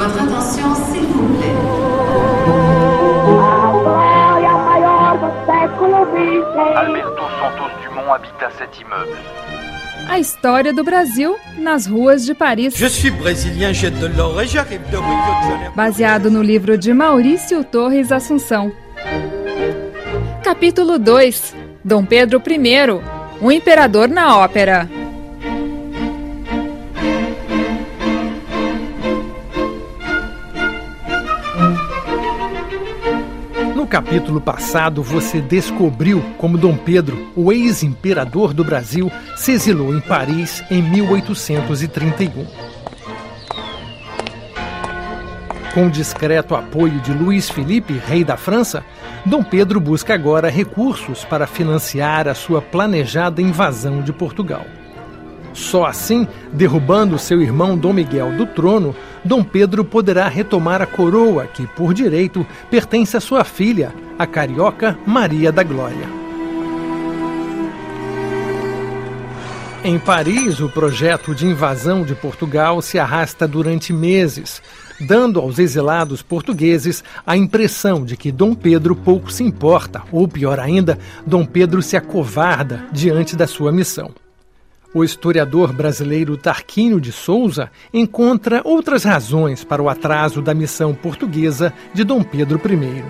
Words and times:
Votre 0.00 0.22
attention, 0.22 0.74
s'il 0.90 1.02
vous 1.02 1.28
plaît. 1.36 1.60
Alberto 6.74 7.22
Santos 7.38 7.70
Dumont 7.82 8.10
habita 8.14 8.48
cet 8.58 8.80
immeuble. 8.80 9.18
A 10.08 10.18
história 10.18 10.72
do 10.72 10.82
Brasil 10.82 11.36
nas 11.58 11.86
ruas 11.86 12.24
de 12.24 12.32
Paris. 12.32 12.70
Je 12.74 12.86
suis 12.86 13.10
brésilien, 13.10 13.74
j'ai 13.74 13.90
de 13.90 14.06
l'or 14.06 14.40
et 14.40 14.46
j'arrive 14.46 14.80
de 14.90 14.96
Rio 14.96 15.02
de 15.02 15.50
Janeiro. 15.50 15.74
Baseado 15.76 16.30
no 16.30 16.40
livro 16.40 16.78
de 16.78 16.94
Maurício 16.94 17.62
Torres 17.62 18.10
Assunção. 18.10 18.72
Capítulo 20.42 20.98
2 20.98 21.54
Dom 21.84 22.06
Pedro 22.06 22.40
I 22.48 22.90
O 23.42 23.52
Imperador 23.52 24.08
na 24.08 24.38
Ópera. 24.38 24.88
No 33.80 33.86
capítulo 33.86 34.42
passado, 34.42 35.02
você 35.02 35.40
descobriu 35.40 36.22
como 36.36 36.58
Dom 36.58 36.76
Pedro, 36.76 37.32
o 37.34 37.50
ex-imperador 37.50 38.52
do 38.52 38.62
Brasil, 38.62 39.10
se 39.34 39.52
exilou 39.52 39.94
em 39.94 40.00
Paris 40.02 40.62
em 40.70 40.82
1831. 40.82 42.46
Com 45.72 45.86
o 45.86 45.90
discreto 45.90 46.54
apoio 46.54 47.00
de 47.00 47.10
Luís 47.14 47.48
Felipe, 47.48 47.94
rei 47.94 48.22
da 48.22 48.36
França, 48.36 48.84
Dom 49.24 49.42
Pedro 49.42 49.80
busca 49.80 50.12
agora 50.12 50.50
recursos 50.50 51.24
para 51.24 51.46
financiar 51.46 52.28
a 52.28 52.34
sua 52.34 52.60
planejada 52.60 53.40
invasão 53.40 54.02
de 54.02 54.12
Portugal. 54.12 54.66
Só 55.52 55.84
assim, 55.84 56.26
derrubando 56.52 57.18
seu 57.18 57.42
irmão 57.42 57.76
Dom 57.76 57.92
Miguel 57.92 58.32
do 58.36 58.46
trono, 58.46 58.94
Dom 59.24 59.42
Pedro 59.42 59.84
poderá 59.84 60.28
retomar 60.28 60.80
a 60.80 60.86
coroa 60.86 61.46
que, 61.46 61.66
por 61.66 61.92
direito, 61.92 62.46
pertence 62.70 63.16
à 63.16 63.20
sua 63.20 63.44
filha, 63.44 63.92
a 64.18 64.26
carioca 64.26 64.98
Maria 65.06 65.50
da 65.50 65.62
Glória. 65.62 66.20
Em 69.82 69.98
Paris, 69.98 70.60
o 70.60 70.68
projeto 70.68 71.34
de 71.34 71.46
invasão 71.46 72.04
de 72.04 72.14
Portugal 72.14 72.82
se 72.82 72.98
arrasta 72.98 73.48
durante 73.48 73.94
meses, 73.94 74.62
dando 75.00 75.40
aos 75.40 75.58
exilados 75.58 76.20
portugueses 76.20 77.02
a 77.26 77.34
impressão 77.34 78.04
de 78.04 78.14
que 78.14 78.30
Dom 78.30 78.54
Pedro 78.54 78.94
pouco 78.94 79.32
se 79.32 79.42
importa, 79.42 80.02
ou 80.12 80.28
pior 80.28 80.60
ainda, 80.60 80.98
Dom 81.26 81.46
Pedro 81.46 81.80
se 81.80 81.96
acovarda 81.96 82.84
diante 82.92 83.34
da 83.34 83.46
sua 83.46 83.72
missão. 83.72 84.10
O 84.92 85.04
historiador 85.04 85.72
brasileiro 85.72 86.36
Tarquínio 86.36 87.00
de 87.00 87.12
Souza 87.12 87.70
encontra 87.94 88.60
outras 88.64 89.04
razões 89.04 89.62
para 89.62 89.80
o 89.80 89.88
atraso 89.88 90.42
da 90.42 90.52
missão 90.52 90.92
portuguesa 90.92 91.72
de 91.94 92.02
Dom 92.02 92.24
Pedro 92.24 92.60
I. 92.66 93.04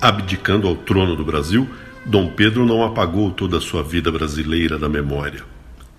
Abdicando 0.00 0.68
ao 0.68 0.76
trono 0.76 1.16
do 1.16 1.24
Brasil, 1.24 1.68
Dom 2.06 2.28
Pedro 2.28 2.64
não 2.64 2.84
apagou 2.84 3.32
toda 3.32 3.58
a 3.58 3.60
sua 3.60 3.82
vida 3.82 4.12
brasileira 4.12 4.78
da 4.78 4.88
memória. 4.88 5.42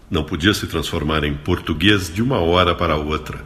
Não 0.10 0.24
podia 0.24 0.54
se 0.54 0.66
transformar 0.66 1.26
em 1.26 1.34
português 1.34 2.14
de 2.14 2.24
uma 2.24 2.40
hora 2.40 2.74
para 2.74 2.96
outra. 2.96 3.40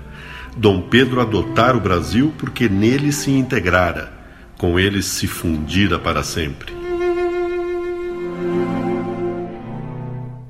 Dom 0.56 0.82
Pedro 0.82 1.20
adotara 1.20 1.76
o 1.76 1.82
Brasil 1.82 2.32
porque 2.38 2.70
nele 2.70 3.12
se 3.12 3.32
integrara, 3.32 4.14
com 4.56 4.78
ele 4.78 5.02
se 5.02 5.26
fundira 5.26 5.98
para 5.98 6.22
sempre. 6.22 6.79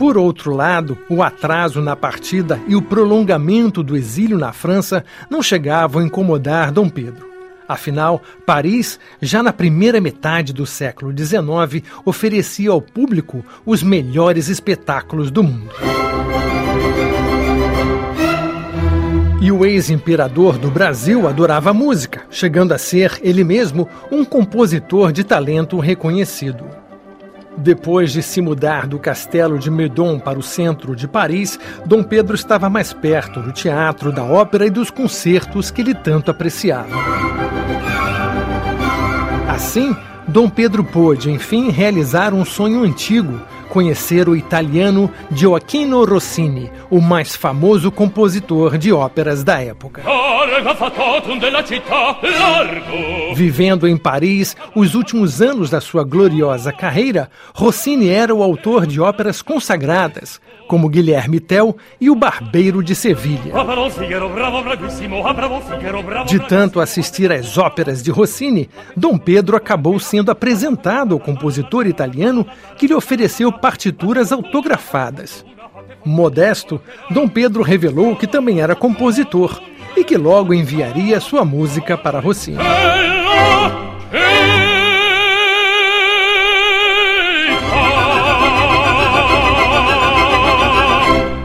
Por 0.09 0.17
outro 0.17 0.55
lado, 0.55 0.97
o 1.07 1.21
atraso 1.21 1.83
na 1.83 1.95
partida 1.95 2.59
e 2.67 2.75
o 2.75 2.81
prolongamento 2.81 3.83
do 3.83 3.95
exílio 3.95 4.39
na 4.39 4.51
França 4.51 5.05
não 5.29 5.43
chegavam 5.43 6.01
a 6.01 6.03
incomodar 6.03 6.71
Dom 6.71 6.89
Pedro. 6.89 7.29
Afinal, 7.67 8.19
Paris, 8.43 8.99
já 9.21 9.43
na 9.43 9.53
primeira 9.53 10.01
metade 10.01 10.51
do 10.51 10.65
século 10.65 11.15
XIX, 11.15 11.85
oferecia 12.03 12.71
ao 12.71 12.81
público 12.81 13.45
os 13.63 13.83
melhores 13.83 14.47
espetáculos 14.47 15.29
do 15.29 15.43
mundo. 15.43 15.69
E 19.39 19.51
o 19.51 19.63
ex-imperador 19.63 20.57
do 20.57 20.71
Brasil 20.71 21.27
adorava 21.27 21.71
música, 21.71 22.23
chegando 22.31 22.73
a 22.73 22.79
ser, 22.79 23.19
ele 23.21 23.43
mesmo, 23.43 23.87
um 24.11 24.25
compositor 24.25 25.11
de 25.11 25.23
talento 25.23 25.77
reconhecido. 25.77 26.78
Depois 27.59 28.13
de 28.13 28.23
se 28.23 28.41
mudar 28.41 28.87
do 28.87 28.97
castelo 28.97 29.59
de 29.59 29.69
Meudon 29.69 30.17
para 30.17 30.39
o 30.39 30.43
centro 30.43 30.95
de 30.95 31.07
Paris, 31.07 31.59
Dom 31.85 32.01
Pedro 32.01 32.33
estava 32.33 32.69
mais 32.69 32.93
perto 32.93 33.41
do 33.41 33.51
teatro, 33.51 34.13
da 34.13 34.23
ópera 34.23 34.65
e 34.65 34.69
dos 34.69 34.89
concertos 34.89 35.69
que 35.69 35.81
ele 35.81 35.93
tanto 35.93 36.31
apreciava. 36.31 36.87
Assim, 39.49 39.93
Dom 40.25 40.49
Pedro 40.49 40.85
pôde, 40.85 41.29
enfim, 41.29 41.69
realizar 41.69 42.33
um 42.33 42.45
sonho 42.45 42.81
antigo, 42.83 43.41
conhecer 43.69 44.27
o 44.27 44.35
italiano 44.35 45.09
Gioacchino 45.31 46.03
Rossini, 46.03 46.69
o 46.89 46.99
mais 46.99 47.35
famoso 47.35 47.91
compositor 47.91 48.77
de 48.77 48.91
óperas 48.91 49.43
da 49.43 49.61
época. 49.61 50.01
Vivendo 53.33 53.87
em 53.87 53.95
Paris 53.95 54.57
os 54.75 54.95
últimos 54.95 55.41
anos 55.41 55.69
da 55.69 55.79
sua 55.79 56.03
gloriosa 56.03 56.73
carreira, 56.73 57.29
Rossini 57.53 58.09
era 58.09 58.33
o 58.33 58.43
autor 58.43 58.85
de 58.85 58.99
óperas 58.99 59.41
consagradas, 59.41 60.41
como 60.67 60.89
Guilherme 60.89 61.39
Tell 61.39 61.75
e 62.01 62.09
O 62.09 62.15
Barbeiro 62.15 62.83
de 62.83 62.95
Sevilha. 62.95 63.53
De 66.25 66.39
tanto 66.39 66.79
assistir 66.79 67.31
às 67.31 67.57
óperas 67.57 68.03
de 68.03 68.11
Rossini, 68.11 68.69
Dom 68.95 69.17
Pedro 69.17 69.55
acabou 69.55 69.99
sendo 69.99 70.31
apresentado 70.31 71.13
ao 71.13 71.19
compositor 71.19 71.87
italiano 71.87 72.45
que 72.77 72.87
lhe 72.87 72.93
ofereceu 72.93 73.51
partituras 73.61 74.31
autografadas. 74.31 75.45
Modesto, 76.05 76.81
Dom 77.09 77.27
Pedro 77.27 77.61
revelou 77.61 78.15
que 78.15 78.27
também 78.27 78.61
era 78.61 78.75
compositor 78.75 79.61
e 79.95 80.03
que 80.03 80.17
logo 80.17 80.53
enviaria 80.53 81.19
sua 81.19 81.43
música 81.43 81.97
para 81.97 82.19
Rossini. 82.19 82.57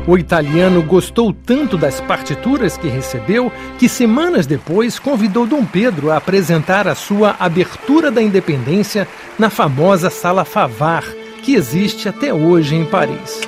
O 0.07 0.19
italiano 0.19 0.83
gostou 0.83 1.33
tanto 1.33 1.79
das 1.79 1.99
partituras 1.99 2.77
que 2.77 2.89
recebeu 2.89 3.51
que 3.79 3.89
semanas 3.89 4.47
depois 4.47 4.99
convidou 4.99 5.47
Dom 5.47 5.65
Pedro 5.65 6.11
a 6.11 6.19
apresentar 6.19 6.87
a 6.87 6.95
sua 6.95 7.35
Abertura 7.41 8.11
da 8.11 8.21
Independência 8.21 9.09
na 9.39 9.49
famosa 9.49 10.11
Sala 10.11 10.45
Favar, 10.45 11.05
que 11.45 11.55
existe 11.55 12.09
até 12.09 12.33
hoje 12.33 12.75
em 12.75 12.87
Paris. 12.87 13.43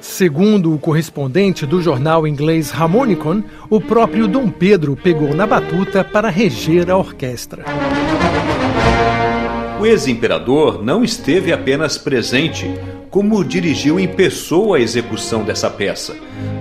Segundo 0.00 0.74
o 0.74 0.78
correspondente 0.78 1.66
do 1.66 1.82
jornal 1.82 2.26
inglês 2.26 2.72
Harmonicon, 2.72 3.44
o 3.68 3.78
próprio 3.82 4.26
Dom 4.26 4.48
Pedro 4.48 4.96
pegou 4.96 5.34
na 5.34 5.46
batuta 5.46 6.02
para 6.02 6.30
reger 6.30 6.90
a 6.90 6.96
orquestra. 6.96 7.66
O 9.78 9.84
ex-imperador 9.84 10.82
não 10.82 11.04
esteve 11.04 11.52
apenas 11.52 11.98
presente, 11.98 12.66
como 13.10 13.44
dirigiu 13.44 14.00
em 14.00 14.08
pessoa 14.08 14.78
a 14.78 14.80
execução 14.80 15.44
dessa 15.44 15.68
peça, 15.68 16.16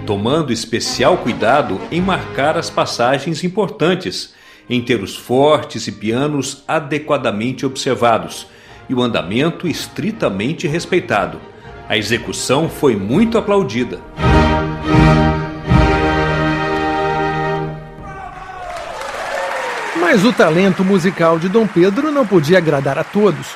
tomando 0.05 0.51
especial 0.51 1.19
cuidado 1.19 1.79
em 1.89 2.01
marcar 2.01 2.57
as 2.57 2.69
passagens 2.69 3.41
importantes, 3.41 4.33
em 4.69 4.81
ter 4.81 5.01
os 5.01 5.15
fortes 5.15 5.87
e 5.87 5.93
pianos 5.93 6.61
adequadamente 6.67 7.65
observados 7.65 8.53
e 8.89 8.93
o 8.93 9.01
andamento 9.01 9.67
estritamente 9.67 10.67
respeitado. 10.67 11.39
A 11.87 11.97
execução 11.97 12.69
foi 12.69 12.95
muito 12.95 13.37
aplaudida. 13.37 13.99
Mas 19.99 20.23
o 20.23 20.31
talento 20.31 20.83
musical 20.83 21.37
de 21.37 21.49
Dom 21.49 21.67
Pedro 21.67 22.11
não 22.11 22.25
podia 22.25 22.57
agradar 22.57 22.97
a 22.97 23.03
todos. 23.03 23.47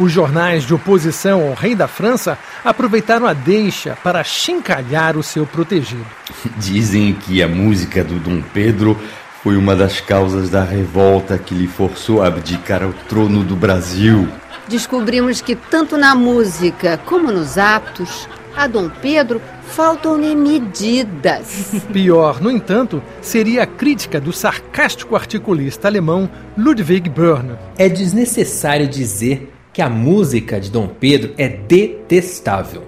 Os 0.00 0.12
jornais 0.12 0.64
de 0.64 0.72
oposição 0.72 1.48
ao 1.48 1.54
rei 1.54 1.74
da 1.74 1.88
França 1.88 2.38
aproveitaram 2.64 3.26
a 3.26 3.32
deixa 3.32 3.96
para 4.02 4.22
chincalhar 4.22 5.16
o 5.16 5.22
seu 5.22 5.44
protegido. 5.44 6.06
Dizem 6.56 7.12
que 7.14 7.42
a 7.42 7.48
música 7.48 8.04
do 8.04 8.14
Dom 8.14 8.40
Pedro 8.40 8.96
foi 9.42 9.56
uma 9.56 9.74
das 9.74 10.00
causas 10.00 10.48
da 10.50 10.62
revolta 10.62 11.36
que 11.38 11.54
lhe 11.54 11.66
forçou 11.66 12.22
a 12.22 12.28
abdicar 12.28 12.82
ao 12.82 12.92
trono 12.92 13.42
do 13.42 13.56
Brasil. 13.56 14.28
Descobrimos 14.68 15.40
que 15.40 15.56
tanto 15.56 15.96
na 15.96 16.14
música 16.14 16.98
como 17.06 17.32
nos 17.32 17.56
atos, 17.56 18.28
a 18.54 18.66
Dom 18.66 18.90
Pedro 19.00 19.40
faltam-lhe 19.68 20.34
medidas. 20.34 21.72
Pior, 21.92 22.40
no 22.40 22.50
entanto, 22.50 23.02
seria 23.22 23.62
a 23.62 23.66
crítica 23.66 24.20
do 24.20 24.32
sarcástico 24.32 25.16
articulista 25.16 25.88
alemão 25.88 26.28
Ludwig 26.56 27.08
Börne. 27.08 27.56
É 27.78 27.88
desnecessário 27.88 28.86
dizer 28.86 29.52
que 29.72 29.80
a 29.80 29.88
música 29.88 30.60
de 30.60 30.70
Dom 30.70 30.88
Pedro 30.88 31.32
é 31.38 31.48
detestável. 31.48 32.82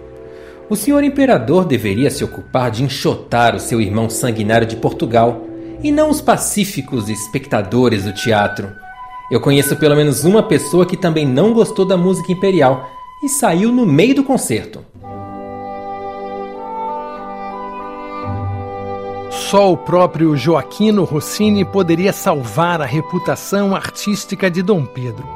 O 0.68 0.76
senhor 0.76 1.02
imperador 1.02 1.64
deveria 1.64 2.10
se 2.10 2.22
ocupar 2.22 2.70
de 2.70 2.82
enxotar 2.82 3.56
o 3.56 3.60
seu 3.60 3.80
irmão 3.80 4.10
sanguinário 4.10 4.66
de 4.66 4.76
Portugal 4.76 5.46
e 5.82 5.90
não 5.90 6.10
os 6.10 6.20
pacíficos 6.20 7.08
espectadores 7.08 8.04
do 8.04 8.12
teatro. 8.12 8.70
Eu 9.30 9.40
conheço 9.40 9.76
pelo 9.76 9.94
menos 9.94 10.24
uma 10.24 10.42
pessoa 10.42 10.84
que 10.84 10.96
também 10.96 11.24
não 11.24 11.52
gostou 11.52 11.84
da 11.84 11.96
música 11.96 12.32
imperial 12.32 12.90
e 13.22 13.28
saiu 13.28 13.70
no 13.70 13.86
meio 13.86 14.14
do 14.14 14.24
concerto. 14.24 14.84
Só 19.30 19.72
o 19.72 19.76
próprio 19.76 20.36
Joaquino 20.36 21.04
Rossini 21.04 21.64
poderia 21.64 22.12
salvar 22.12 22.80
a 22.80 22.84
reputação 22.84 23.74
artística 23.74 24.50
de 24.50 24.62
Dom 24.62 24.84
Pedro. 24.84 25.28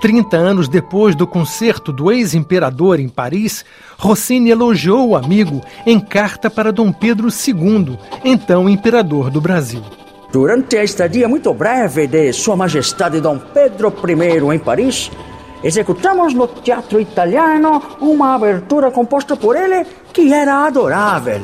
Trinta 0.00 0.36
anos 0.36 0.66
depois 0.66 1.14
do 1.14 1.26
concerto 1.26 1.92
do 1.92 2.10
ex-imperador 2.10 2.98
em 2.98 3.08
Paris, 3.08 3.64
Rossini 3.98 4.50
elogiou 4.50 5.10
o 5.10 5.16
amigo 5.16 5.60
em 5.84 6.00
carta 6.00 6.48
para 6.48 6.72
Dom 6.72 6.90
Pedro 6.90 7.28
II, 7.28 7.98
então 8.24 8.68
imperador 8.68 9.30
do 9.30 9.40
Brasil. 9.40 9.82
Durante 10.32 10.78
a 10.78 10.84
estadia 10.84 11.28
muito 11.28 11.52
breve 11.52 12.06
de 12.06 12.32
Sua 12.32 12.54
Majestade 12.54 13.20
Dom 13.20 13.36
Pedro 13.52 13.92
I 14.06 14.54
em 14.54 14.58
Paris, 14.60 15.10
executamos 15.62 16.34
no 16.34 16.46
Teatro 16.46 17.00
Italiano 17.00 17.82
uma 18.00 18.36
abertura 18.36 18.92
composta 18.92 19.36
por 19.36 19.56
ele 19.56 19.84
que 20.12 20.32
era 20.32 20.66
adorável. 20.66 21.40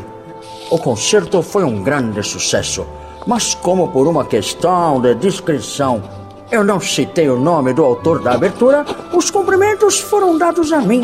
O 0.71 0.79
concerto 0.79 1.43
foi 1.43 1.65
um 1.65 1.83
grande 1.83 2.23
sucesso, 2.23 2.87
mas 3.27 3.57
como 3.57 3.89
por 3.89 4.07
uma 4.07 4.25
questão 4.25 5.01
de 5.01 5.17
discrição 5.17 6.01
eu 6.49 6.63
não 6.63 6.81
citei 6.81 7.29
o 7.29 7.41
nome 7.41 7.73
do 7.73 7.85
autor 7.85 8.23
da 8.23 8.35
abertura, 8.35 8.85
os 9.13 9.33
cumprimentos 9.33 9.99
foram 9.99 10.39
dados 10.39 10.73
a 10.73 10.81
mim. 10.81 11.03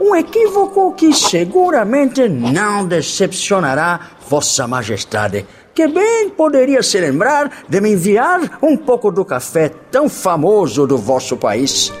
Um 0.00 0.14
equívoco 0.14 0.92
que 0.92 1.12
seguramente 1.12 2.28
não 2.28 2.86
decepcionará 2.86 3.98
Vossa 4.28 4.68
Majestade, 4.68 5.44
que 5.78 5.86
bem 5.86 6.28
poderia 6.30 6.82
se 6.82 6.98
lembrar 6.98 7.62
de 7.68 7.80
me 7.80 7.92
enviar 7.92 8.58
um 8.60 8.76
pouco 8.76 9.12
do 9.12 9.24
café 9.24 9.68
tão 9.92 10.08
famoso 10.08 10.88
do 10.88 10.98
vosso 10.98 11.36
país. 11.36 11.92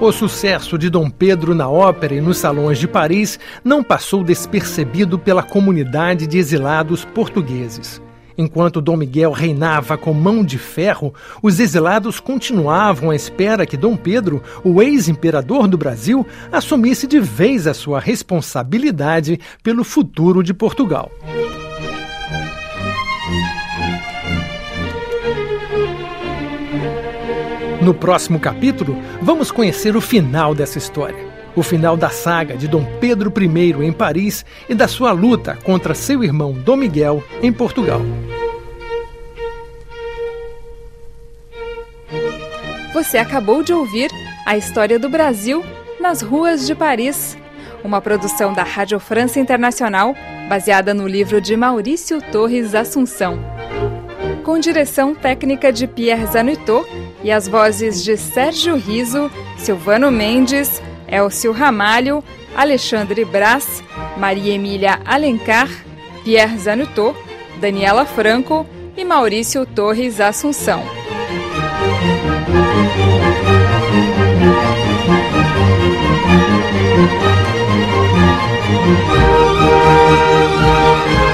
O 0.00 0.10
sucesso 0.10 0.76
de 0.76 0.90
Dom 0.90 1.08
Pedro 1.08 1.54
na 1.54 1.68
ópera 1.68 2.12
e 2.12 2.20
nos 2.20 2.38
salões 2.38 2.80
de 2.80 2.88
Paris 2.88 3.38
não 3.62 3.80
passou 3.80 4.24
despercebido 4.24 5.16
pela 5.16 5.44
comunidade 5.44 6.26
de 6.26 6.38
exilados 6.38 7.04
portugueses. 7.04 8.02
Enquanto 8.40 8.80
Dom 8.80 8.96
Miguel 8.96 9.32
reinava 9.32 9.98
com 9.98 10.14
mão 10.14 10.44
de 10.44 10.58
ferro, 10.58 11.12
os 11.42 11.58
exilados 11.58 12.20
continuavam 12.20 13.10
à 13.10 13.16
espera 13.16 13.66
que 13.66 13.76
Dom 13.76 13.96
Pedro, 13.96 14.40
o 14.62 14.80
ex-imperador 14.80 15.66
do 15.66 15.76
Brasil, 15.76 16.24
assumisse 16.52 17.08
de 17.08 17.18
vez 17.18 17.66
a 17.66 17.74
sua 17.74 17.98
responsabilidade 17.98 19.40
pelo 19.60 19.82
futuro 19.82 20.40
de 20.40 20.54
Portugal. 20.54 21.10
No 27.82 27.92
próximo 27.92 28.38
capítulo, 28.38 28.96
vamos 29.20 29.50
conhecer 29.50 29.96
o 29.96 30.00
final 30.00 30.54
dessa 30.54 30.78
história. 30.78 31.26
O 31.56 31.62
final 31.62 31.96
da 31.96 32.10
saga 32.10 32.56
de 32.56 32.68
Dom 32.68 32.84
Pedro 33.00 33.32
I 33.36 33.84
em 33.84 33.92
Paris 33.92 34.44
e 34.68 34.76
da 34.76 34.86
sua 34.86 35.10
luta 35.10 35.58
contra 35.64 35.92
seu 35.92 36.22
irmão 36.22 36.52
Dom 36.52 36.76
Miguel 36.76 37.24
em 37.42 37.52
Portugal. 37.52 38.00
Você 42.98 43.16
acabou 43.16 43.62
de 43.62 43.72
ouvir 43.72 44.10
a 44.44 44.56
história 44.56 44.98
do 44.98 45.08
Brasil 45.08 45.64
nas 46.00 46.20
ruas 46.20 46.66
de 46.66 46.74
Paris, 46.74 47.38
uma 47.84 48.00
produção 48.00 48.52
da 48.52 48.64
Rádio 48.64 48.98
França 48.98 49.38
Internacional 49.38 50.16
baseada 50.48 50.92
no 50.92 51.06
livro 51.06 51.40
de 51.40 51.56
Maurício 51.56 52.20
Torres 52.32 52.74
Assunção. 52.74 53.38
Com 54.42 54.58
direção 54.58 55.14
técnica 55.14 55.72
de 55.72 55.86
Pierre 55.86 56.26
Zanutot 56.26 56.90
e 57.22 57.30
as 57.30 57.46
vozes 57.46 58.02
de 58.02 58.16
Sérgio 58.16 58.74
Riso, 58.74 59.30
Silvano 59.56 60.10
Mendes, 60.10 60.82
Elcio 61.06 61.52
Ramalho, 61.52 62.22
Alexandre 62.56 63.24
Brás, 63.24 63.80
Maria 64.16 64.54
Emília 64.54 64.98
Alencar, 65.04 65.68
Pierre 66.24 66.58
Zanutot, 66.58 67.16
Daniela 67.60 68.04
Franco 68.04 68.66
e 68.96 69.04
Maurício 69.04 69.64
Torres 69.64 70.20
Assunção. 70.20 70.97
Thank 71.80 72.02
you. 81.22 81.27